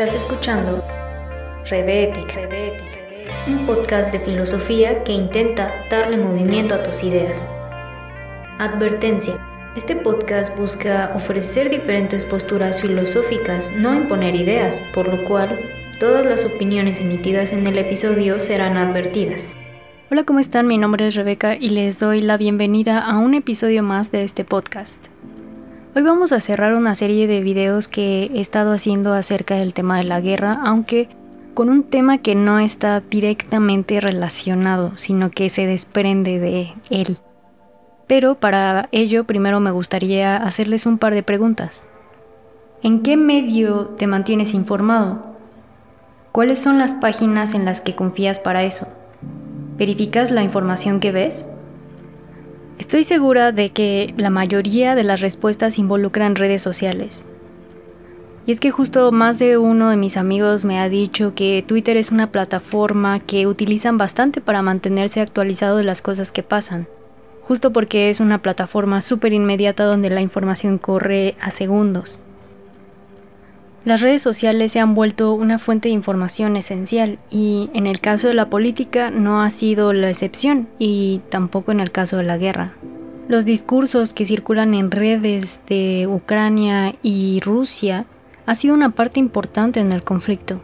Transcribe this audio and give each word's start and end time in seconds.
Estás 0.00 0.14
escuchando 0.14 0.84
Rebetic, 1.68 2.38
un 3.48 3.66
podcast 3.66 4.12
de 4.12 4.20
filosofía 4.20 5.02
que 5.02 5.10
intenta 5.10 5.72
darle 5.90 6.18
movimiento 6.18 6.76
a 6.76 6.84
tus 6.84 7.02
ideas. 7.02 7.48
Advertencia. 8.60 9.44
Este 9.76 9.96
podcast 9.96 10.56
busca 10.56 11.10
ofrecer 11.16 11.68
diferentes 11.68 12.24
posturas 12.24 12.80
filosóficas, 12.80 13.72
no 13.72 13.92
imponer 13.92 14.36
ideas, 14.36 14.80
por 14.94 15.12
lo 15.12 15.24
cual 15.24 15.58
todas 15.98 16.26
las 16.26 16.44
opiniones 16.44 17.00
emitidas 17.00 17.52
en 17.52 17.66
el 17.66 17.76
episodio 17.76 18.38
serán 18.38 18.76
advertidas. 18.76 19.56
Hola, 20.12 20.22
¿cómo 20.22 20.38
están? 20.38 20.68
Mi 20.68 20.78
nombre 20.78 21.08
es 21.08 21.16
Rebeca 21.16 21.56
y 21.56 21.70
les 21.70 21.98
doy 21.98 22.20
la 22.20 22.36
bienvenida 22.36 23.04
a 23.04 23.18
un 23.18 23.34
episodio 23.34 23.82
más 23.82 24.12
de 24.12 24.22
este 24.22 24.44
podcast. 24.44 25.08
Hoy 25.94 26.02
vamos 26.02 26.32
a 26.32 26.40
cerrar 26.40 26.74
una 26.74 26.94
serie 26.94 27.26
de 27.26 27.40
videos 27.40 27.88
que 27.88 28.24
he 28.24 28.40
estado 28.40 28.72
haciendo 28.72 29.14
acerca 29.14 29.54
del 29.54 29.72
tema 29.72 29.96
de 29.96 30.04
la 30.04 30.20
guerra, 30.20 30.60
aunque 30.62 31.08
con 31.54 31.70
un 31.70 31.82
tema 31.82 32.18
que 32.18 32.34
no 32.34 32.58
está 32.58 33.00
directamente 33.00 33.98
relacionado, 33.98 34.92
sino 34.96 35.30
que 35.30 35.48
se 35.48 35.66
desprende 35.66 36.38
de 36.38 36.74
él. 36.90 37.16
Pero 38.06 38.34
para 38.34 38.90
ello 38.92 39.24
primero 39.24 39.60
me 39.60 39.70
gustaría 39.70 40.36
hacerles 40.36 40.84
un 40.84 40.98
par 40.98 41.14
de 41.14 41.22
preguntas. 41.22 41.88
¿En 42.82 43.02
qué 43.02 43.16
medio 43.16 43.86
te 43.96 44.06
mantienes 44.06 44.52
informado? 44.52 45.36
¿Cuáles 46.32 46.58
son 46.58 46.78
las 46.78 46.94
páginas 46.94 47.54
en 47.54 47.64
las 47.64 47.80
que 47.80 47.96
confías 47.96 48.38
para 48.40 48.62
eso? 48.62 48.88
¿Verificas 49.78 50.30
la 50.30 50.42
información 50.42 51.00
que 51.00 51.12
ves? 51.12 51.48
Estoy 52.78 53.02
segura 53.02 53.50
de 53.50 53.70
que 53.70 54.14
la 54.16 54.30
mayoría 54.30 54.94
de 54.94 55.02
las 55.02 55.20
respuestas 55.20 55.80
involucran 55.80 56.36
redes 56.36 56.62
sociales. 56.62 57.26
Y 58.46 58.52
es 58.52 58.60
que 58.60 58.70
justo 58.70 59.10
más 59.10 59.40
de 59.40 59.58
uno 59.58 59.90
de 59.90 59.96
mis 59.96 60.16
amigos 60.16 60.64
me 60.64 60.78
ha 60.78 60.88
dicho 60.88 61.34
que 61.34 61.64
Twitter 61.66 61.96
es 61.96 62.12
una 62.12 62.30
plataforma 62.30 63.18
que 63.18 63.48
utilizan 63.48 63.98
bastante 63.98 64.40
para 64.40 64.62
mantenerse 64.62 65.20
actualizado 65.20 65.76
de 65.76 65.84
las 65.84 66.02
cosas 66.02 66.30
que 66.30 66.44
pasan, 66.44 66.86
justo 67.42 67.72
porque 67.72 68.10
es 68.10 68.20
una 68.20 68.42
plataforma 68.42 69.00
súper 69.00 69.32
inmediata 69.32 69.84
donde 69.84 70.08
la 70.08 70.20
información 70.20 70.78
corre 70.78 71.34
a 71.40 71.50
segundos. 71.50 72.20
Las 73.84 74.00
redes 74.00 74.20
sociales 74.20 74.72
se 74.72 74.80
han 74.80 74.94
vuelto 74.94 75.32
una 75.32 75.58
fuente 75.58 75.88
de 75.88 75.94
información 75.94 76.56
esencial 76.56 77.18
y 77.30 77.70
en 77.74 77.86
el 77.86 78.00
caso 78.00 78.28
de 78.28 78.34
la 78.34 78.50
política 78.50 79.10
no 79.10 79.40
ha 79.40 79.50
sido 79.50 79.92
la 79.92 80.10
excepción 80.10 80.68
y 80.78 81.20
tampoco 81.30 81.72
en 81.72 81.80
el 81.80 81.90
caso 81.90 82.16
de 82.16 82.24
la 82.24 82.38
guerra. 82.38 82.74
Los 83.28 83.44
discursos 83.44 84.14
que 84.14 84.24
circulan 84.24 84.74
en 84.74 84.90
redes 84.90 85.62
de 85.68 86.06
Ucrania 86.06 86.96
y 87.02 87.40
Rusia 87.40 88.06
ha 88.46 88.54
sido 88.54 88.74
una 88.74 88.90
parte 88.90 89.20
importante 89.20 89.80
en 89.80 89.92
el 89.92 90.02
conflicto. 90.02 90.60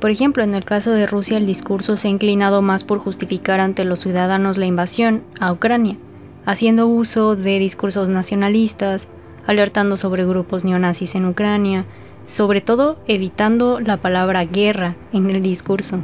Por 0.00 0.10
ejemplo, 0.10 0.42
en 0.42 0.54
el 0.54 0.64
caso 0.64 0.92
de 0.92 1.06
Rusia 1.06 1.38
el 1.38 1.46
discurso 1.46 1.96
se 1.96 2.08
ha 2.08 2.10
inclinado 2.10 2.60
más 2.60 2.84
por 2.84 2.98
justificar 2.98 3.60
ante 3.60 3.84
los 3.84 4.00
ciudadanos 4.00 4.58
la 4.58 4.66
invasión 4.66 5.22
a 5.40 5.52
Ucrania, 5.52 5.96
haciendo 6.44 6.86
uso 6.86 7.34
de 7.34 7.58
discursos 7.58 8.08
nacionalistas, 8.08 9.08
alertando 9.46 9.96
sobre 9.96 10.24
grupos 10.24 10.64
neonazis 10.64 11.14
en 11.14 11.26
Ucrania, 11.26 11.86
sobre 12.22 12.60
todo 12.60 12.98
evitando 13.06 13.80
la 13.80 13.98
palabra 13.98 14.44
guerra 14.44 14.96
en 15.12 15.30
el 15.30 15.42
discurso. 15.42 16.00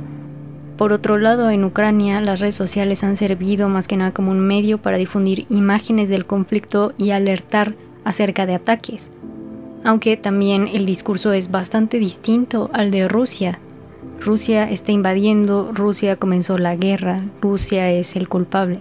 Por 0.76 0.92
otro 0.92 1.18
lado, 1.18 1.50
en 1.50 1.64
Ucrania 1.64 2.20
las 2.20 2.38
redes 2.38 2.54
sociales 2.54 3.02
han 3.02 3.16
servido 3.16 3.68
más 3.68 3.88
que 3.88 3.96
nada 3.96 4.12
como 4.12 4.30
un 4.30 4.40
medio 4.40 4.78
para 4.78 4.96
difundir 4.96 5.46
imágenes 5.50 6.08
del 6.08 6.24
conflicto 6.24 6.92
y 6.96 7.10
alertar 7.10 7.74
acerca 8.04 8.46
de 8.46 8.54
ataques, 8.54 9.10
aunque 9.84 10.16
también 10.16 10.68
el 10.68 10.86
discurso 10.86 11.32
es 11.32 11.50
bastante 11.50 11.98
distinto 11.98 12.70
al 12.72 12.90
de 12.90 13.08
Rusia. 13.08 13.58
Rusia 14.20 14.70
está 14.70 14.92
invadiendo, 14.92 15.72
Rusia 15.72 16.16
comenzó 16.16 16.58
la 16.58 16.76
guerra, 16.76 17.24
Rusia 17.40 17.90
es 17.90 18.14
el 18.14 18.28
culpable. 18.28 18.80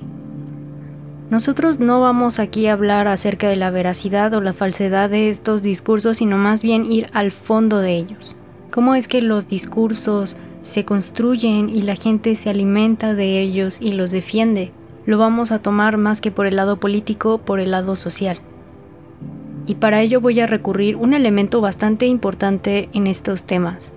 Nosotros 1.30 1.80
no 1.80 2.00
vamos 2.00 2.40
aquí 2.40 2.68
a 2.68 2.74
hablar 2.74 3.10
acerca 3.10 3.50
de 3.50 3.58
la 3.58 3.70
veracidad 3.70 4.34
o 4.34 4.40
la 4.40 4.54
falsedad 4.54 5.10
de 5.10 5.28
estos 5.28 5.62
discursos, 5.62 6.18
sino 6.18 6.38
más 6.38 6.64
bien 6.64 6.90
ir 6.90 7.08
al 7.12 7.32
fondo 7.32 7.80
de 7.80 7.98
ellos. 7.98 8.38
¿Cómo 8.72 8.96
es 8.96 9.10
que 9.10 9.22
los 9.22 9.50
discursos 9.50 10.38
se 10.62 10.86
construyen 10.86 11.70
y 11.70 11.82
la 11.82 11.96
gente 11.96 12.34
se 12.36 12.50
alimenta 12.50 13.14
de 13.14 13.42
ellos 13.42 13.82
y 13.82 13.92
los 13.92 14.12
defiende? 14.12 14.72
Lo 15.06 15.18
vamos 15.18 15.52
a 15.52 15.62
tomar 15.62 15.98
más 15.98 16.22
que 16.22 16.32
por 16.32 16.48
el 16.48 16.56
lado 16.56 16.80
político, 16.80 17.40
por 17.40 17.60
el 17.60 17.72
lado 17.72 17.98
social. 17.98 18.40
Y 19.66 19.76
para 19.76 20.02
ello 20.02 20.22
voy 20.22 20.40
a 20.40 20.48
recurrir 20.48 20.96
un 20.96 21.14
elemento 21.14 21.60
bastante 21.60 22.06
importante 22.06 22.88
en 22.94 23.06
estos 23.06 23.44
temas, 23.44 23.94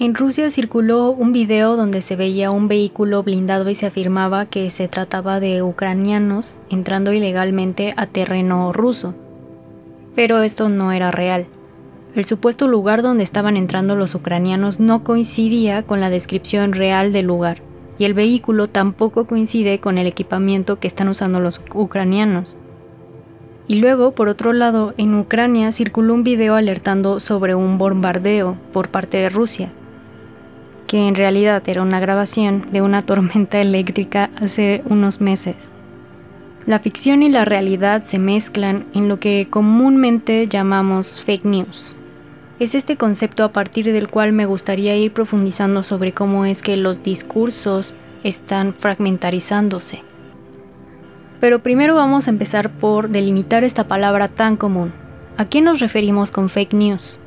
en 0.00 0.14
Rusia 0.14 0.48
circuló 0.48 1.10
un 1.10 1.32
video 1.32 1.76
donde 1.76 2.02
se 2.02 2.14
veía 2.14 2.52
un 2.52 2.68
vehículo 2.68 3.24
blindado 3.24 3.68
y 3.68 3.74
se 3.74 3.86
afirmaba 3.86 4.46
que 4.46 4.70
se 4.70 4.86
trataba 4.86 5.40
de 5.40 5.60
ucranianos 5.62 6.60
entrando 6.70 7.12
ilegalmente 7.12 7.94
a 7.96 8.06
terreno 8.06 8.72
ruso. 8.72 9.14
Pero 10.14 10.40
esto 10.42 10.68
no 10.68 10.92
era 10.92 11.10
real. 11.10 11.46
El 12.14 12.26
supuesto 12.26 12.68
lugar 12.68 13.02
donde 13.02 13.24
estaban 13.24 13.56
entrando 13.56 13.96
los 13.96 14.14
ucranianos 14.14 14.78
no 14.78 15.02
coincidía 15.02 15.82
con 15.82 16.00
la 16.00 16.10
descripción 16.10 16.72
real 16.72 17.12
del 17.12 17.26
lugar, 17.26 17.62
y 17.98 18.04
el 18.04 18.14
vehículo 18.14 18.68
tampoco 18.68 19.26
coincide 19.26 19.80
con 19.80 19.98
el 19.98 20.06
equipamiento 20.06 20.78
que 20.78 20.86
están 20.86 21.08
usando 21.08 21.40
los 21.40 21.60
ucranianos. 21.74 22.56
Y 23.66 23.80
luego, 23.80 24.12
por 24.12 24.28
otro 24.28 24.52
lado, 24.52 24.94
en 24.96 25.14
Ucrania 25.14 25.72
circuló 25.72 26.14
un 26.14 26.22
video 26.22 26.54
alertando 26.54 27.20
sobre 27.20 27.54
un 27.54 27.76
bombardeo 27.78 28.56
por 28.72 28.88
parte 28.88 29.18
de 29.18 29.28
Rusia, 29.28 29.72
que 30.88 31.06
en 31.06 31.14
realidad 31.14 31.62
era 31.68 31.82
una 31.82 32.00
grabación 32.00 32.66
de 32.72 32.82
una 32.82 33.02
tormenta 33.02 33.60
eléctrica 33.60 34.30
hace 34.40 34.82
unos 34.86 35.20
meses. 35.20 35.70
La 36.66 36.80
ficción 36.80 37.22
y 37.22 37.28
la 37.28 37.44
realidad 37.44 38.02
se 38.02 38.18
mezclan 38.18 38.86
en 38.92 39.08
lo 39.08 39.20
que 39.20 39.46
comúnmente 39.48 40.46
llamamos 40.48 41.20
fake 41.24 41.44
news. 41.44 41.94
Es 42.58 42.74
este 42.74 42.96
concepto 42.96 43.44
a 43.44 43.52
partir 43.52 43.92
del 43.92 44.08
cual 44.08 44.32
me 44.32 44.44
gustaría 44.44 44.96
ir 44.96 45.12
profundizando 45.12 45.84
sobre 45.84 46.12
cómo 46.12 46.44
es 46.44 46.60
que 46.60 46.76
los 46.76 47.04
discursos 47.04 47.94
están 48.24 48.74
fragmentarizándose. 48.74 50.02
Pero 51.40 51.62
primero 51.62 51.94
vamos 51.94 52.26
a 52.26 52.30
empezar 52.30 52.70
por 52.70 53.10
delimitar 53.10 53.62
esta 53.62 53.86
palabra 53.86 54.26
tan 54.26 54.56
común. 54.56 54.92
¿A 55.36 55.44
qué 55.44 55.60
nos 55.60 55.78
referimos 55.78 56.32
con 56.32 56.48
fake 56.48 56.74
news? 56.74 57.20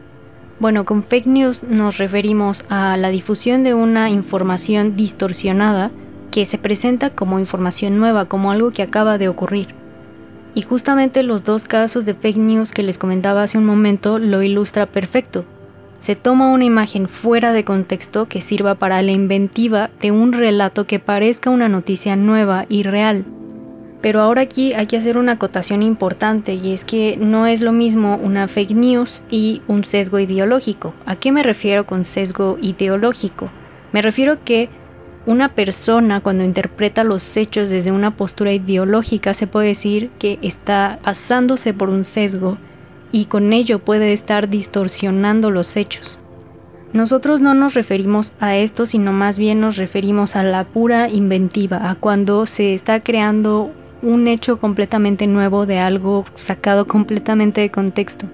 Bueno, 0.61 0.85
con 0.85 1.03
fake 1.03 1.25
news 1.25 1.63
nos 1.63 1.97
referimos 1.97 2.65
a 2.69 2.95
la 2.95 3.09
difusión 3.09 3.63
de 3.63 3.73
una 3.73 4.11
información 4.11 4.95
distorsionada 4.95 5.89
que 6.29 6.45
se 6.45 6.59
presenta 6.59 7.09
como 7.09 7.39
información 7.39 7.97
nueva, 7.97 8.25
como 8.25 8.51
algo 8.51 8.69
que 8.69 8.83
acaba 8.83 9.17
de 9.17 9.27
ocurrir. 9.27 9.73
Y 10.53 10.61
justamente 10.61 11.23
los 11.23 11.43
dos 11.43 11.65
casos 11.65 12.05
de 12.05 12.13
fake 12.13 12.37
news 12.37 12.73
que 12.73 12.83
les 12.83 12.99
comentaba 12.99 13.41
hace 13.41 13.57
un 13.57 13.65
momento 13.65 14.19
lo 14.19 14.43
ilustra 14.43 14.85
perfecto. 14.85 15.45
Se 15.97 16.15
toma 16.15 16.51
una 16.51 16.65
imagen 16.65 17.09
fuera 17.09 17.53
de 17.53 17.65
contexto 17.65 18.27
que 18.27 18.39
sirva 18.39 18.75
para 18.75 19.01
la 19.01 19.13
inventiva 19.13 19.89
de 19.99 20.11
un 20.11 20.31
relato 20.31 20.85
que 20.85 20.99
parezca 20.99 21.49
una 21.49 21.69
noticia 21.69 22.15
nueva 22.15 22.67
y 22.69 22.83
real, 22.83 23.25
pero 24.01 24.21
ahora 24.21 24.41
aquí 24.41 24.73
hay 24.73 24.87
que 24.87 24.97
hacer 24.97 25.17
una 25.17 25.33
acotación 25.33 25.83
importante 25.83 26.55
y 26.55 26.73
es 26.73 26.83
que 26.83 27.17
no 27.17 27.45
es 27.45 27.61
lo 27.61 27.71
mismo 27.71 28.19
una 28.21 28.47
fake 28.47 28.71
news 28.71 29.23
y 29.29 29.61
un 29.67 29.85
sesgo 29.85 30.19
ideológico. 30.19 30.93
¿A 31.05 31.15
qué 31.15 31.31
me 31.31 31.43
refiero 31.43 31.85
con 31.85 32.03
sesgo 32.03 32.57
ideológico? 32.61 33.49
Me 33.91 34.01
refiero 34.01 34.43
que 34.43 34.69
una 35.27 35.53
persona 35.53 36.21
cuando 36.21 36.43
interpreta 36.43 37.03
los 37.03 37.37
hechos 37.37 37.69
desde 37.69 37.91
una 37.91 38.17
postura 38.17 38.53
ideológica 38.53 39.35
se 39.35 39.45
puede 39.45 39.67
decir 39.67 40.09
que 40.17 40.39
está 40.41 40.99
pasándose 41.03 41.73
por 41.75 41.89
un 41.89 42.03
sesgo 42.03 42.57
y 43.11 43.25
con 43.25 43.53
ello 43.53 43.79
puede 43.79 44.13
estar 44.13 44.49
distorsionando 44.49 45.51
los 45.51 45.77
hechos. 45.77 46.19
Nosotros 46.93 47.39
no 47.39 47.53
nos 47.53 47.73
referimos 47.73 48.33
a 48.39 48.57
esto, 48.57 48.85
sino 48.85 49.13
más 49.13 49.37
bien 49.37 49.61
nos 49.61 49.77
referimos 49.77 50.35
a 50.35 50.43
la 50.43 50.65
pura 50.65 51.07
inventiva, 51.07 51.89
a 51.89 51.95
cuando 51.95 52.45
se 52.45 52.73
está 52.73 53.01
creando 53.01 53.71
un 54.01 54.27
hecho 54.27 54.59
completamente 54.59 55.27
nuevo 55.27 55.65
de 55.65 55.79
algo 55.79 56.25
sacado 56.33 56.87
completamente 56.87 57.61
de 57.61 57.71
contexto. 57.71 58.25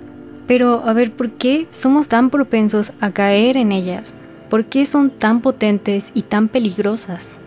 Pero 0.47 0.83
a 0.85 0.93
ver, 0.93 1.11
¿por 1.11 1.31
qué 1.31 1.67
somos 1.71 2.07
tan 2.07 2.29
propensos 2.29 2.93
a 3.01 3.11
caer 3.11 3.57
en 3.57 3.71
ellas? 3.71 4.15
¿Por 4.49 4.65
qué 4.65 4.85
son 4.85 5.09
tan 5.09 5.41
potentes 5.41 6.11
y 6.13 6.21
tan 6.21 6.47
peligrosas? 6.47 7.39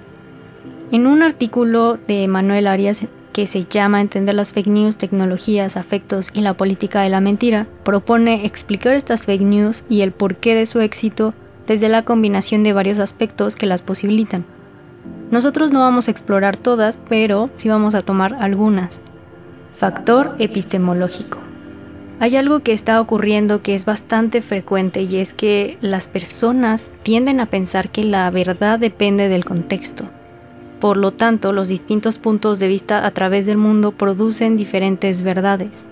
En 0.92 1.06
un 1.06 1.22
artículo 1.22 1.98
de 2.06 2.28
Manuel 2.28 2.66
Arias 2.66 3.06
que 3.32 3.46
se 3.46 3.64
llama 3.64 4.00
Entender 4.00 4.34
las 4.34 4.52
fake 4.52 4.66
news, 4.66 4.98
tecnologías, 4.98 5.76
afectos 5.76 6.30
y 6.34 6.40
la 6.40 6.54
política 6.54 7.02
de 7.02 7.08
la 7.08 7.20
mentira, 7.20 7.66
propone 7.84 8.44
explicar 8.44 8.94
estas 8.94 9.24
fake 9.24 9.42
news 9.42 9.84
y 9.88 10.02
el 10.02 10.12
porqué 10.12 10.54
de 10.54 10.66
su 10.66 10.80
éxito 10.80 11.32
desde 11.66 11.88
la 11.88 12.04
combinación 12.04 12.64
de 12.64 12.72
varios 12.72 12.98
aspectos 12.98 13.56
que 13.56 13.66
las 13.66 13.82
posibilitan. 13.82 14.44
Nosotros 15.30 15.70
no 15.70 15.80
vamos 15.80 16.08
a 16.08 16.10
explorar 16.10 16.56
todas, 16.56 16.98
pero 17.08 17.50
sí 17.54 17.68
vamos 17.68 17.94
a 17.94 18.02
tomar 18.02 18.34
algunas. 18.34 19.02
Factor 19.76 20.34
epistemológico. 20.38 21.38
Hay 22.18 22.36
algo 22.36 22.60
que 22.60 22.72
está 22.72 23.00
ocurriendo 23.00 23.62
que 23.62 23.74
es 23.74 23.86
bastante 23.86 24.42
frecuente 24.42 25.02
y 25.02 25.16
es 25.16 25.32
que 25.32 25.78
las 25.80 26.08
personas 26.08 26.90
tienden 27.02 27.40
a 27.40 27.46
pensar 27.46 27.90
que 27.90 28.04
la 28.04 28.28
verdad 28.30 28.78
depende 28.78 29.28
del 29.28 29.44
contexto. 29.44 30.04
Por 30.80 30.96
lo 30.96 31.12
tanto, 31.12 31.52
los 31.52 31.68
distintos 31.68 32.18
puntos 32.18 32.58
de 32.58 32.68
vista 32.68 33.06
a 33.06 33.10
través 33.12 33.46
del 33.46 33.56
mundo 33.56 33.92
producen 33.92 34.56
diferentes 34.56 35.22
verdades. 35.22 35.86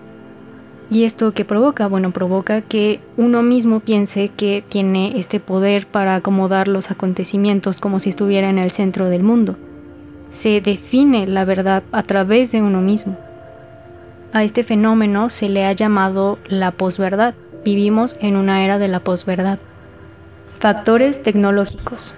¿Y 0.91 1.05
esto 1.05 1.33
qué 1.33 1.45
provoca? 1.45 1.87
Bueno, 1.87 2.13
provoca 2.13 2.63
que 2.63 3.01
uno 3.19 3.43
mismo 3.43 3.81
piense 3.81 4.29
que 4.29 4.65
tiene 4.67 5.19
este 5.19 5.39
poder 5.39 5.87
para 5.87 6.15
acomodar 6.15 6.67
los 6.67 6.91
acontecimientos 6.91 7.79
como 7.79 7.99
si 7.99 8.09
estuviera 8.09 8.49
en 8.49 8.59
el 8.59 8.71
centro 8.71 9.11
del 9.11 9.23
mundo. 9.23 9.57
Se 10.29 10.63
define 10.63 11.27
la 11.27 11.45
verdad 11.45 11.83
a 11.93 12.03
través 12.05 12.53
de 12.53 12.63
uno 12.63 12.81
mismo. 12.81 13.19
A 14.33 14.45
este 14.45 14.65
fenómeno 14.65 15.29
se 15.29 15.51
le 15.51 15.67
ha 15.67 15.73
llamado 15.73 16.39
la 16.47 16.71
posverdad. 16.71 17.35
Vivimos 17.65 18.17
en 18.21 18.37
una 18.37 18.65
era 18.65 18.79
de 18.79 18.89
la 18.89 19.01
posverdad. 19.01 19.59
Factores 20.59 21.23
tecnológicos. 21.23 22.15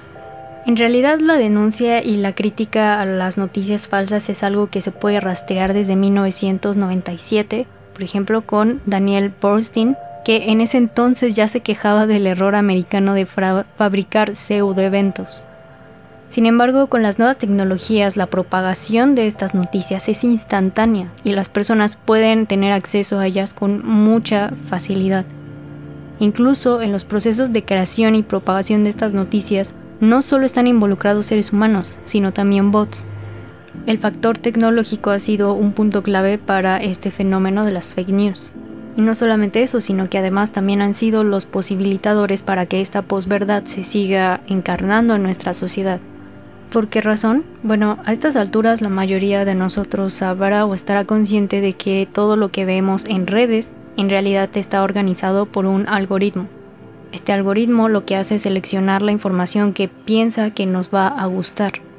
En 0.67 0.77
realidad 0.77 1.19
la 1.19 1.37
denuncia 1.37 2.05
y 2.05 2.17
la 2.17 2.35
crítica 2.35 3.01
a 3.01 3.05
las 3.05 3.37
noticias 3.37 3.89
falsas 3.89 4.29
es 4.29 4.45
algo 4.45 4.69
que 4.69 4.81
se 4.81 4.93
puede 4.93 5.19
rastrear 5.19 5.73
desde 5.73 5.97
1997, 5.97 7.67
por 7.93 8.03
ejemplo 8.03 8.43
con 8.43 8.81
Daniel 8.87 9.33
Borstein, 9.41 9.97
que 10.25 10.51
en 10.51 10.61
ese 10.61 10.79
entonces 10.79 11.35
ya 11.35 11.49
se 11.49 11.61
quejaba 11.61 12.07
del 12.07 12.27
error 12.27 12.55
americano 12.55 13.15
de 13.15 13.27
fabricar 13.27 14.35
pseudoeventos. 14.35 15.47
Sin 16.29 16.47
embargo, 16.47 16.87
con 16.87 17.03
las 17.03 17.19
nuevas 17.19 17.39
tecnologías, 17.39 18.17
la 18.17 18.27
propagación 18.27 19.17
de 19.17 19.27
estas 19.27 19.53
noticias 19.53 20.09
es 20.09 20.23
instantánea 20.23 21.11
y 21.25 21.33
las 21.33 21.49
personas 21.49 21.97
pueden 21.97 22.47
tener 22.47 22.73
acceso 22.73 23.19
a 23.19 23.27
ellas 23.27 23.53
con 23.53 23.85
mucha 23.85 24.53
facilidad. 24.69 25.25
Incluso 26.21 26.83
en 26.83 26.93
los 26.93 27.05
procesos 27.05 27.53
de 27.53 27.65
creación 27.65 28.15
y 28.15 28.23
propagación 28.23 28.85
de 28.85 28.91
estas 28.91 29.13
noticias, 29.13 29.75
no 29.99 30.23
solo 30.23 30.47
están 30.47 30.69
involucrados 30.69 31.27
seres 31.27 31.53
humanos, 31.53 31.99
sino 32.05 32.33
también 32.33 32.71
bots. 32.71 33.07
El 33.87 33.99
factor 33.99 34.39
tecnológico 34.39 35.11
ha 35.11 35.19
sido 35.19 35.55
un 35.55 35.73
punto 35.73 36.03
clave 36.03 36.39
para 36.39 36.79
este 36.79 37.11
fenómeno 37.11 37.65
de 37.65 37.73
las 37.73 37.95
fake 37.95 38.11
news. 38.11 38.53
Y 38.97 39.03
no 39.03 39.15
solamente 39.15 39.63
eso, 39.63 39.81
sino 39.81 40.11
que 40.11 40.19
además 40.19 40.53
también 40.53 40.83
han 40.83 40.95
sido 40.95 41.25
los 41.25 41.47
posibilitadores 41.47 42.43
para 42.43 42.67
que 42.67 42.81
esta 42.81 43.03
posverdad 43.03 43.65
se 43.65 43.85
siga 43.85 44.41
encarnando 44.47 45.15
en 45.15 45.23
nuestra 45.23 45.55
sociedad. 45.55 46.01
¿Por 46.73 46.89
qué 46.89 47.01
razón? 47.01 47.45
Bueno, 47.63 47.99
a 48.05 48.13
estas 48.13 48.37
alturas 48.37 48.81
la 48.81 48.89
mayoría 48.89 49.45
de 49.45 49.55
nosotros 49.55 50.15
sabrá 50.15 50.65
o 50.65 50.75
estará 50.75 51.05
consciente 51.05 51.61
de 51.61 51.73
que 51.73 52.09
todo 52.13 52.37
lo 52.37 52.51
que 52.51 52.65
vemos 52.65 53.05
en 53.07 53.27
redes 53.27 53.73
en 53.97 54.09
realidad 54.09 54.51
está 54.55 54.83
organizado 54.83 55.47
por 55.47 55.67
un 55.67 55.89
algoritmo. 55.89 56.47
Este 57.13 57.33
algoritmo 57.33 57.89
lo 57.89 58.05
que 58.05 58.15
hace 58.15 58.37
es 58.37 58.43
seleccionar 58.43 59.03
la 59.03 59.11
información 59.11 59.73
que 59.73 59.89
piensa 59.89 60.51
que 60.51 60.67
nos 60.67 60.91
va 60.91 61.09
a 61.09 61.27
gustar. 61.27 61.90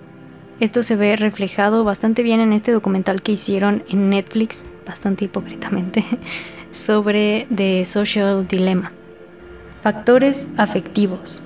Esto 0.61 0.83
se 0.83 0.95
ve 0.95 1.15
reflejado 1.15 1.83
bastante 1.83 2.21
bien 2.21 2.39
en 2.39 2.53
este 2.53 2.71
documental 2.71 3.23
que 3.23 3.31
hicieron 3.31 3.83
en 3.89 4.11
Netflix, 4.11 4.63
bastante 4.85 5.25
hipócritamente, 5.25 6.05
sobre 6.69 7.47
The 7.53 7.83
Social 7.83 8.47
Dilemma. 8.47 8.91
Factores 9.81 10.49
afectivos. 10.57 11.41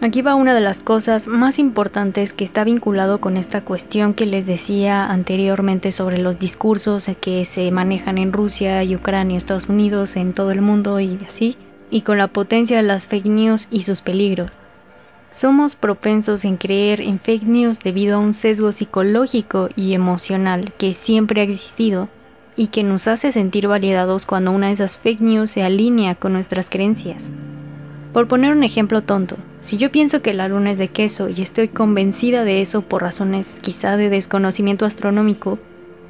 Aquí 0.00 0.22
va 0.22 0.34
una 0.34 0.56
de 0.56 0.60
las 0.60 0.82
cosas 0.82 1.28
más 1.28 1.60
importantes 1.60 2.32
que 2.32 2.42
está 2.42 2.64
vinculado 2.64 3.20
con 3.20 3.36
esta 3.36 3.60
cuestión 3.60 4.12
que 4.12 4.26
les 4.26 4.46
decía 4.46 5.06
anteriormente 5.06 5.92
sobre 5.92 6.18
los 6.18 6.40
discursos 6.40 7.08
que 7.20 7.44
se 7.44 7.70
manejan 7.70 8.18
en 8.18 8.32
Rusia 8.32 8.82
Ucrania, 8.92 9.36
Estados 9.36 9.68
Unidos, 9.68 10.16
en 10.16 10.32
todo 10.32 10.50
el 10.50 10.62
mundo 10.62 10.98
y 10.98 11.20
así, 11.24 11.56
y 11.90 12.00
con 12.00 12.18
la 12.18 12.26
potencia 12.26 12.78
de 12.78 12.82
las 12.82 13.06
fake 13.06 13.26
news 13.26 13.68
y 13.70 13.82
sus 13.82 14.02
peligros. 14.02 14.50
Somos 15.30 15.76
propensos 15.76 16.46
en 16.46 16.56
creer 16.56 17.02
en 17.02 17.20
fake 17.20 17.44
news 17.44 17.80
debido 17.80 18.16
a 18.16 18.18
un 18.18 18.32
sesgo 18.32 18.72
psicológico 18.72 19.68
y 19.76 19.92
emocional 19.92 20.72
que 20.78 20.94
siempre 20.94 21.42
ha 21.42 21.44
existido 21.44 22.08
y 22.56 22.68
que 22.68 22.82
nos 22.82 23.06
hace 23.08 23.30
sentir 23.30 23.68
validados 23.68 24.24
cuando 24.24 24.52
una 24.52 24.68
de 24.68 24.72
esas 24.72 24.98
fake 24.98 25.20
news 25.20 25.50
se 25.50 25.62
alinea 25.62 26.14
con 26.14 26.32
nuestras 26.32 26.70
creencias. 26.70 27.34
Por 28.14 28.26
poner 28.26 28.52
un 28.52 28.64
ejemplo 28.64 29.02
tonto, 29.02 29.36
si 29.60 29.76
yo 29.76 29.92
pienso 29.92 30.22
que 30.22 30.32
la 30.32 30.48
luna 30.48 30.70
es 30.70 30.78
de 30.78 30.88
queso 30.88 31.28
y 31.28 31.42
estoy 31.42 31.68
convencida 31.68 32.42
de 32.44 32.62
eso 32.62 32.80
por 32.80 33.02
razones 33.02 33.58
quizá 33.60 33.98
de 33.98 34.08
desconocimiento 34.08 34.86
astronómico, 34.86 35.58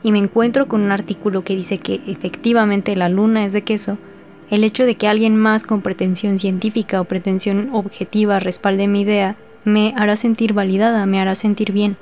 y 0.01 0.13
me 0.13 0.19
encuentro 0.19 0.69
con 0.69 0.83
un 0.83 0.93
artículo 0.93 1.43
que 1.43 1.57
dice 1.57 1.79
que 1.79 2.01
efectivamente 2.07 2.95
la 2.95 3.09
luna 3.09 3.45
es 3.45 3.53
de 3.53 3.63
queso, 3.63 3.99
el 4.51 4.65
hecho 4.65 4.85
de 4.87 4.95
que 4.97 5.09
alguien 5.09 5.37
más 5.37 5.65
con 5.65 5.83
pretensión 5.83 6.39
científica 6.39 7.01
o 7.01 7.05
pretensión 7.05 7.71
objetiva 7.73 8.39
respalde 8.39 8.89
mi 8.89 9.03
idea 9.03 9.37
me 9.65 9.95
hará 9.97 10.17
sentir 10.17 10.55
validada, 10.55 11.05
me 11.07 11.21
hará 11.21 11.35
sentir 11.35 11.73
bien. 11.73 11.97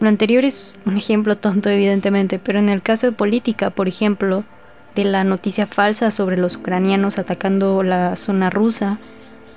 Lo 0.00 0.08
anterior 0.08 0.44
es 0.44 0.74
un 0.84 0.96
ejemplo 0.96 1.36
tonto 1.36 1.70
evidentemente, 1.70 2.38
pero 2.38 2.58
en 2.58 2.68
el 2.68 2.82
caso 2.82 3.06
de 3.06 3.12
política, 3.12 3.70
por 3.70 3.88
ejemplo, 3.88 4.44
de 4.94 5.04
la 5.04 5.24
noticia 5.24 5.66
falsa 5.66 6.10
sobre 6.10 6.38
los 6.38 6.56
ucranianos 6.56 7.18
atacando 7.18 7.82
la 7.82 8.16
zona 8.16 8.50
rusa, 8.50 8.98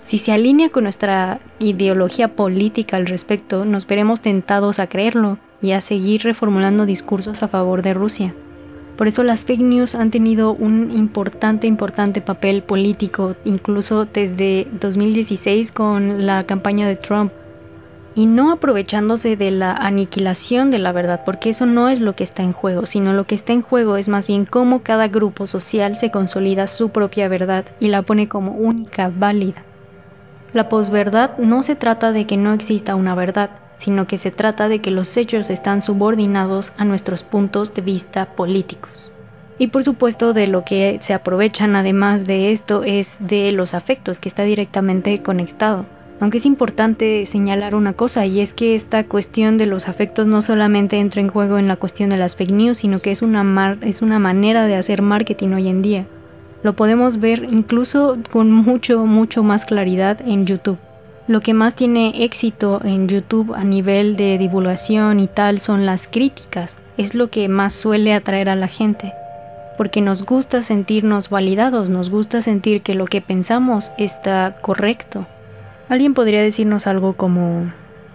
si 0.01 0.17
se 0.17 0.31
alinea 0.31 0.69
con 0.69 0.83
nuestra 0.83 1.39
ideología 1.59 2.35
política 2.35 2.97
al 2.97 3.05
respecto, 3.05 3.65
nos 3.65 3.85
veremos 3.85 4.21
tentados 4.21 4.79
a 4.79 4.87
creerlo 4.87 5.37
y 5.61 5.71
a 5.71 5.81
seguir 5.81 6.23
reformulando 6.23 6.85
discursos 6.85 7.43
a 7.43 7.47
favor 7.47 7.81
de 7.81 7.93
Rusia. 7.93 8.33
Por 8.99 9.07
eso 9.07 9.23
las 9.23 9.45
fake 9.45 9.61
news 9.61 9.95
han 9.95 10.11
tenido 10.11 10.51
un 10.53 10.91
importante, 10.91 11.67
importante 11.67 12.19
papel 12.19 12.63
político, 12.63 13.37
incluso 13.45 14.03
desde 14.03 14.67
2016 14.73 15.71
con 15.71 16.25
la 16.25 16.43
campaña 16.43 16.85
de 16.85 16.97
Trump 16.97 17.31
y 18.13 18.25
no 18.25 18.51
aprovechándose 18.51 19.37
de 19.37 19.51
la 19.51 19.71
aniquilación 19.71 20.69
de 20.69 20.79
la 20.79 20.91
verdad, 20.91 21.21
porque 21.25 21.51
eso 21.51 21.65
no 21.65 21.87
es 21.87 22.01
lo 22.01 22.17
que 22.17 22.25
está 22.25 22.43
en 22.43 22.51
juego, 22.51 22.85
sino 22.85 23.13
lo 23.13 23.23
que 23.23 23.35
está 23.35 23.53
en 23.53 23.61
juego 23.61 23.95
es 23.95 24.09
más 24.09 24.27
bien 24.27 24.43
cómo 24.43 24.83
cada 24.83 25.07
grupo 25.07 25.47
social 25.47 25.95
se 25.95 26.11
consolida 26.11 26.67
su 26.67 26.89
propia 26.89 27.29
verdad 27.29 27.63
y 27.79 27.87
la 27.87 28.01
pone 28.01 28.27
como 28.27 28.51
única, 28.51 29.09
válida. 29.17 29.63
La 30.51 30.67
posverdad 30.67 31.37
no 31.37 31.63
se 31.63 31.77
trata 31.77 32.11
de 32.11 32.27
que 32.27 32.35
no 32.35 32.51
exista 32.51 32.95
una 32.95 33.15
verdad, 33.15 33.51
sino 33.79 34.05
que 34.05 34.19
se 34.19 34.29
trata 34.29 34.69
de 34.69 34.79
que 34.79 34.91
los 34.91 35.17
hechos 35.17 35.49
están 35.49 35.81
subordinados 35.81 36.73
a 36.77 36.85
nuestros 36.85 37.23
puntos 37.23 37.73
de 37.73 37.81
vista 37.81 38.35
políticos. 38.35 39.11
Y 39.57 39.69
por 39.69 39.83
supuesto 39.83 40.33
de 40.33 40.45
lo 40.45 40.63
que 40.63 40.99
se 41.01 41.15
aprovechan 41.15 41.75
además 41.75 42.25
de 42.25 42.51
esto 42.51 42.83
es 42.83 43.17
de 43.19 43.51
los 43.51 43.73
afectos, 43.73 44.19
que 44.19 44.29
está 44.29 44.43
directamente 44.43 45.23
conectado 45.23 45.87
aunque 46.19 46.37
es 46.37 46.45
importante 46.45 47.25
señalar 47.25 47.75
una 47.75 47.93
cosa 47.93 48.25
y 48.25 48.41
es 48.41 48.53
que 48.53 48.75
esta 48.75 49.05
cuestión 49.05 49.57
de 49.57 49.65
los 49.65 49.87
afectos 49.87 50.27
no 50.27 50.41
solamente 50.41 50.99
entra 50.99 51.21
en 51.21 51.29
juego 51.29 51.57
en 51.57 51.67
la 51.67 51.77
cuestión 51.77 52.09
de 52.09 52.17
las 52.17 52.35
fake 52.35 52.51
news, 52.51 52.79
sino 52.79 53.01
que 53.01 53.11
es 53.11 53.21
una, 53.21 53.77
es 53.81 54.01
una 54.01 54.19
manera 54.19 54.65
de 54.65 54.75
hacer 54.75 55.01
marketing 55.01 55.49
hoy 55.49 55.69
en 55.69 55.81
día. 55.81 56.07
Lo 56.61 56.75
podemos 56.75 57.19
ver 57.19 57.47
incluso 57.49 58.17
con 58.31 58.51
mucho, 58.51 59.05
mucho 59.05 59.43
más 59.43 59.65
claridad 59.65 60.19
en 60.25 60.45
YouTube. 60.45 60.77
Lo 61.29 61.41
que 61.41 61.53
más 61.53 61.75
tiene 61.75 62.23
éxito 62.23 62.81
en 62.83 63.07
YouTube 63.07 63.53
a 63.53 63.63
nivel 63.63 64.15
de 64.15 64.39
divulgación 64.39 65.19
y 65.19 65.27
tal 65.27 65.59
son 65.59 65.85
las 65.85 66.07
críticas. 66.07 66.79
Es 66.97 67.13
lo 67.13 67.29
que 67.29 67.47
más 67.47 67.73
suele 67.73 68.15
atraer 68.15 68.49
a 68.49 68.55
la 68.55 68.67
gente. 68.67 69.13
Porque 69.77 70.01
nos 70.01 70.25
gusta 70.25 70.63
sentirnos 70.63 71.29
validados, 71.29 71.91
nos 71.91 72.09
gusta 72.09 72.41
sentir 72.41 72.81
que 72.81 72.95
lo 72.95 73.05
que 73.05 73.21
pensamos 73.21 73.93
está 73.99 74.57
correcto. 74.59 75.27
Alguien 75.87 76.15
podría 76.15 76.41
decirnos 76.41 76.87
algo 76.87 77.13
como, 77.13 77.71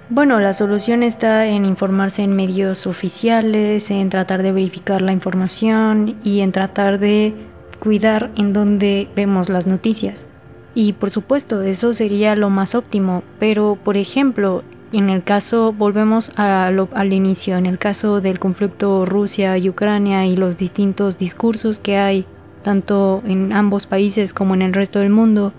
bueno, 0.09 0.40
la 0.40 0.52
solución 0.52 1.04
está 1.04 1.47
en 1.47 1.66
informarse 1.66 2.23
en 2.23 2.35
medios 2.35 2.85
oficiales, 2.85 3.92
en 3.92 4.11
tratar 4.11 4.42
de 4.42 4.50
verificar 4.50 5.02
la 5.02 5.12
información 5.12 6.16
y 6.25 6.40
en 6.40 6.50
tratar 6.50 6.99
de 6.99 7.33
cuidar 7.78 8.33
en 8.37 8.52
donde 8.52 9.09
vemos 9.14 9.50
las 9.50 9.68
noticias. 9.68 10.26
Y 10.75 10.93
por 10.95 11.11
supuesto, 11.11 11.62
eso 11.62 11.93
sería 11.93 12.35
lo 12.35 12.50
más 12.50 12.75
óptimo, 12.75 13.23
pero 13.38 13.78
por 13.83 13.97
ejemplo, 13.97 14.64
en 14.93 15.11
el 15.11 15.25
caso, 15.25 15.73
volvemos 15.73 16.33
al 16.37 17.12
inicio, 17.12 17.57
en 17.57 17.66
el 17.66 17.78
caso 17.78 18.21
del 18.21 18.38
conflicto 18.38 19.04
Rusia 19.04 19.59
y 19.59 19.69
Ucrania 19.69 20.26
y 20.26 20.37
los 20.37 20.57
distintos 20.57 21.19
discursos 21.19 21.81
que 21.81 21.97
hay, 21.97 22.26
tanto 22.62 23.21
en 23.26 23.52
ambos 23.52 23.87
países 23.87 24.33
como 24.33 24.54
en 24.54 24.62
el 24.62 24.73
resto 24.73 25.00
del 25.00 25.11
mundo, 25.11 25.52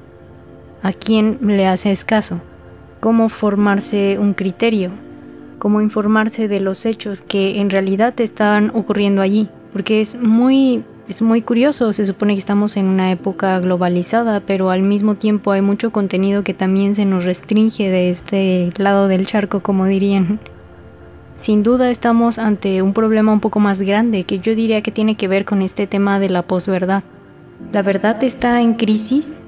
a 0.83 0.93
quién 0.93 1.39
le 1.41 1.67
hace 1.67 1.91
escaso, 1.91 2.41
cómo 3.01 3.27
formarse 3.27 4.17
un 4.19 4.33
criterio, 4.33 4.91
cómo 5.59 5.81
informarse 5.81 6.47
de 6.47 6.61
los 6.61 6.85
hechos 6.85 7.21
que 7.21 7.59
en 7.59 7.69
realidad 7.69 8.13
están 8.21 8.71
ocurriendo 8.73 9.21
allí, 9.21 9.49
porque 9.73 9.99
es 9.99 10.17
muy 10.17 10.85
es 11.07 11.21
muy 11.21 11.41
curioso, 11.41 11.93
se 11.93 12.05
supone 12.05 12.33
que 12.33 12.39
estamos 12.39 12.77
en 12.77 12.85
una 12.85 13.11
época 13.11 13.59
globalizada, 13.59 14.39
pero 14.39 14.69
al 14.69 14.81
mismo 14.81 15.15
tiempo 15.15 15.51
hay 15.51 15.61
mucho 15.61 15.91
contenido 15.91 16.43
que 16.43 16.53
también 16.53 16.95
se 16.95 17.05
nos 17.05 17.25
restringe 17.25 17.89
de 17.89 18.09
este 18.09 18.71
lado 18.77 19.07
del 19.07 19.25
charco, 19.25 19.61
como 19.61 19.85
dirían. 19.85 20.39
Sin 21.35 21.63
duda 21.63 21.89
estamos 21.89 22.39
ante 22.39 22.81
un 22.81 22.93
problema 22.93 23.33
un 23.33 23.41
poco 23.41 23.59
más 23.59 23.81
grande 23.81 24.23
que 24.23 24.39
yo 24.39 24.55
diría 24.55 24.81
que 24.81 24.91
tiene 24.91 25.15
que 25.15 25.27
ver 25.27 25.45
con 25.45 25.61
este 25.61 25.85
tema 25.85 26.19
de 26.19 26.29
la 26.29 26.43
posverdad 26.43 27.03
¿La 27.71 27.81
verdad 27.81 28.23
está 28.23 28.61
en 28.61 28.73
crisis? 28.75 29.41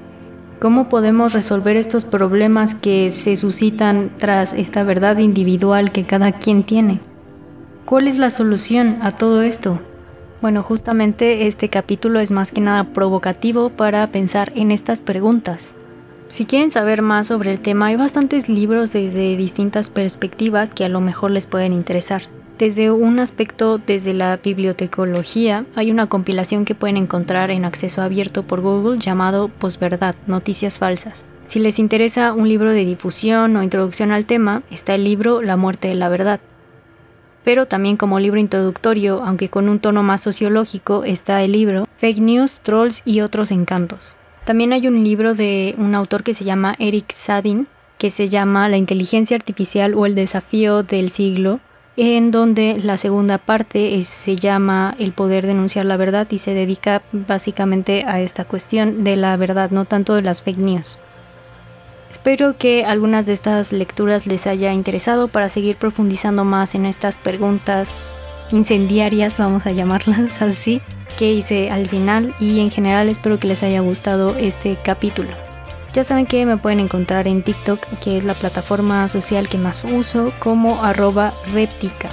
¿Cómo 0.59 0.89
podemos 0.89 1.33
resolver 1.33 1.75
estos 1.75 2.05
problemas 2.05 2.73
que 2.73 3.11
se 3.11 3.35
suscitan 3.35 4.11
tras 4.17 4.53
esta 4.53 4.83
verdad 4.83 5.17
individual 5.19 5.91
que 5.91 6.05
cada 6.05 6.31
quien 6.31 6.63
tiene? 6.63 6.99
¿Cuál 7.85 8.07
es 8.07 8.17
la 8.17 8.29
solución 8.29 8.97
a 9.01 9.11
todo 9.11 9.43
esto? 9.43 9.79
Bueno, 10.39 10.61
justamente 10.61 11.47
este 11.47 11.69
capítulo 11.69 12.19
es 12.19 12.29
más 12.29 12.51
que 12.51 12.61
nada 12.61 12.83
provocativo 12.93 13.71
para 13.71 14.11
pensar 14.11 14.51
en 14.55 14.71
estas 14.71 15.01
preguntas. 15.01 15.75
Si 16.29 16.45
quieren 16.45 16.69
saber 16.69 17.01
más 17.01 17.27
sobre 17.27 17.51
el 17.51 17.59
tema, 17.59 17.87
hay 17.87 17.95
bastantes 17.95 18.47
libros 18.47 18.93
desde 18.93 19.35
distintas 19.35 19.89
perspectivas 19.89 20.73
que 20.73 20.85
a 20.85 20.89
lo 20.89 21.01
mejor 21.01 21.31
les 21.31 21.47
pueden 21.47 21.73
interesar. 21.73 22.23
Desde 22.59 22.91
un 22.91 23.19
aspecto, 23.19 23.79
desde 23.79 24.13
la 24.13 24.37
bibliotecología, 24.37 25.65
hay 25.75 25.89
una 25.89 26.07
compilación 26.07 26.65
que 26.65 26.75
pueden 26.75 26.97
encontrar 26.97 27.49
en 27.49 27.65
acceso 27.65 28.01
abierto 28.03 28.43
por 28.43 28.61
Google 28.61 28.99
llamado 28.99 29.47
Posverdad, 29.47 30.15
Noticias 30.27 30.77
Falsas. 30.77 31.25
Si 31.47 31.59
les 31.59 31.79
interesa 31.79 32.33
un 32.33 32.49
libro 32.49 32.71
de 32.71 32.85
difusión 32.85 33.55
o 33.55 33.63
introducción 33.63 34.11
al 34.11 34.25
tema, 34.25 34.63
está 34.69 34.95
el 34.95 35.03
libro 35.03 35.41
La 35.41 35.55
muerte 35.55 35.87
de 35.87 35.95
la 35.95 36.09
verdad, 36.09 36.41
pero 37.47 37.65
también 37.65 37.95
como 37.95 38.19
libro 38.19 38.41
introductorio, 38.41 39.23
aunque 39.23 39.47
con 39.47 39.69
un 39.69 39.79
tono 39.79 40.03
más 40.03 40.19
sociológico, 40.19 41.05
está 41.05 41.41
el 41.43 41.53
libro 41.53 41.87
Fake 41.95 42.19
News, 42.19 42.59
Trolls 42.59 43.03
y 43.05 43.21
otros 43.21 43.51
encantos. 43.51 44.17
También 44.43 44.73
hay 44.73 44.85
un 44.85 45.01
libro 45.01 45.33
de 45.33 45.73
un 45.77 45.95
autor 45.95 46.23
que 46.23 46.33
se 46.33 46.43
llama 46.43 46.75
Eric 46.77 47.13
Sadin, 47.13 47.69
que 47.97 48.09
se 48.09 48.27
llama 48.27 48.67
La 48.67 48.75
inteligencia 48.75 49.37
artificial 49.37 49.93
o 49.93 50.05
el 50.05 50.13
desafío 50.13 50.83
del 50.83 51.09
siglo, 51.09 51.61
en 51.95 52.31
donde 52.31 52.81
la 52.83 52.97
segunda 52.97 53.37
parte 53.37 54.01
se 54.01 54.35
llama 54.35 54.93
El 54.99 55.13
poder 55.13 55.47
denunciar 55.47 55.85
la 55.85 55.95
verdad 55.95 56.27
y 56.29 56.39
se 56.39 56.53
dedica 56.53 57.01
básicamente 57.13 58.03
a 58.05 58.19
esta 58.19 58.43
cuestión 58.43 59.05
de 59.05 59.15
la 59.15 59.37
verdad, 59.37 59.71
no 59.71 59.85
tanto 59.85 60.15
de 60.15 60.21
las 60.21 60.43
fake 60.43 60.57
news. 60.57 60.99
Espero 62.09 62.55
que 62.57 62.85
algunas 62.85 63.25
de 63.25 63.33
estas 63.33 63.73
lecturas 63.73 64.27
les 64.27 64.47
haya 64.47 64.71
interesado 64.71 65.27
para 65.27 65.49
seguir 65.49 65.75
profundizando 65.75 66.45
más 66.45 66.73
en 66.73 66.85
estas 66.85 67.17
preguntas 67.17 68.15
incendiarias, 68.51 69.37
vamos 69.39 69.65
a 69.65 69.71
llamarlas 69.71 70.41
así, 70.41 70.81
que 71.17 71.33
hice 71.33 71.69
al 71.69 71.87
final 71.87 72.33
y 72.39 72.61
en 72.61 72.71
general 72.71 73.09
espero 73.09 73.39
que 73.39 73.47
les 73.47 73.63
haya 73.63 73.81
gustado 73.81 74.35
este 74.37 74.77
capítulo. 74.81 75.29
Ya 75.93 76.03
saben 76.03 76.27
que 76.27 76.45
me 76.45 76.57
pueden 76.57 76.79
encontrar 76.79 77.27
en 77.27 77.41
TikTok, 77.41 77.79
que 78.03 78.17
es 78.17 78.23
la 78.23 78.35
plataforma 78.35 79.07
social 79.07 79.49
que 79.49 79.57
más 79.57 79.83
uso, 79.83 80.31
como 80.39 80.83
arroba 80.83 81.33
reptica. 81.51 82.09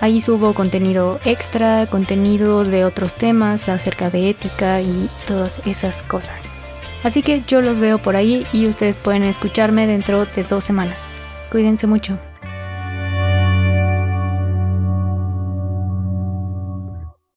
Ahí 0.00 0.20
subo 0.20 0.52
contenido 0.52 1.18
extra, 1.24 1.86
contenido 1.86 2.64
de 2.64 2.84
otros 2.84 3.14
temas 3.14 3.68
acerca 3.68 4.10
de 4.10 4.30
ética 4.30 4.82
y 4.82 5.08
todas 5.26 5.62
esas 5.64 6.02
cosas. 6.02 6.52
Así 7.02 7.22
que 7.22 7.42
yo 7.46 7.60
los 7.60 7.80
veo 7.80 7.98
por 7.98 8.16
ahí 8.16 8.46
y 8.52 8.66
ustedes 8.66 8.96
pueden 8.96 9.22
escucharme 9.24 9.86
dentro 9.86 10.24
de 10.24 10.44
dos 10.44 10.64
semanas. 10.64 11.20
Cuídense 11.50 11.86
mucho. 11.86 12.18